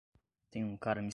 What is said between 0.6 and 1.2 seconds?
um cara me seguindo